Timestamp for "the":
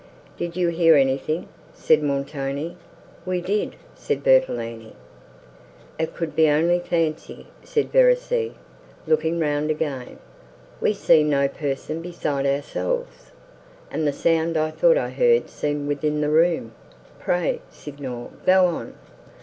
14.07-14.11, 16.21-16.31